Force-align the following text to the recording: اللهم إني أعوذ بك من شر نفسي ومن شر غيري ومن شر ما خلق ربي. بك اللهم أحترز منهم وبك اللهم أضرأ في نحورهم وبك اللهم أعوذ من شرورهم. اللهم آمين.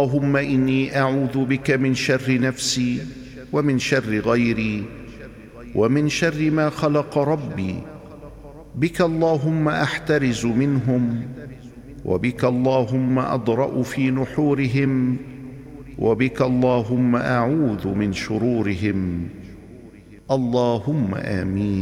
اللهم 0.00 0.36
إني 0.36 0.98
أعوذ 0.98 1.44
بك 1.44 1.70
من 1.70 1.94
شر 1.94 2.40
نفسي 2.40 3.00
ومن 3.52 3.78
شر 3.78 4.18
غيري 4.20 4.84
ومن 5.74 6.08
شر 6.08 6.50
ما 6.50 6.70
خلق 6.70 7.18
ربي. 7.18 7.74
بك 8.74 9.00
اللهم 9.00 9.68
أحترز 9.68 10.46
منهم 10.46 11.22
وبك 12.04 12.44
اللهم 12.44 13.18
أضرأ 13.18 13.82
في 13.82 14.10
نحورهم 14.10 15.16
وبك 15.98 16.42
اللهم 16.42 17.16
أعوذ 17.16 17.88
من 17.88 18.12
شرورهم. 18.12 19.28
اللهم 20.30 21.14
آمين. 21.14 21.66